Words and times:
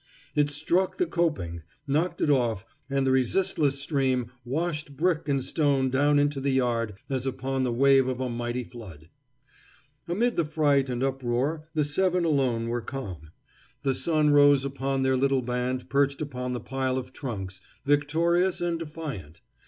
It 0.33 0.49
struck 0.49 0.97
the 0.97 1.05
coping, 1.05 1.61
knocked 1.85 2.21
it 2.21 2.29
off, 2.31 2.65
and 2.89 3.05
the 3.05 3.11
resistless 3.11 3.77
stream 3.79 4.31
washed 4.43 4.97
brick 4.97 5.29
and 5.29 5.43
stone 5.43 5.91
down 5.91 6.17
into 6.17 6.41
the 6.41 6.49
yard 6.49 6.95
as 7.07 7.27
upon 7.27 7.63
the 7.63 7.71
wave 7.71 8.07
of 8.07 8.19
a 8.19 8.27
mighty 8.27 8.63
flood. 8.63 9.09
Amid 10.07 10.37
the 10.37 10.43
fright 10.43 10.89
and 10.89 11.03
uproar 11.03 11.67
the 11.75 11.85
seven 11.85 12.25
alone 12.25 12.67
were 12.67 12.81
calm. 12.81 13.29
The 13.83 13.93
sun 13.93 14.31
rose 14.31 14.65
upon 14.65 15.03
their 15.03 15.15
little 15.15 15.43
band 15.43 15.87
perched 15.87 16.19
upon 16.19 16.53
the 16.53 16.59
pile 16.59 16.97
of 16.97 17.13
trunks, 17.13 17.61
victorious 17.85 18.59
and 18.59 18.79
defiant. 18.79 19.41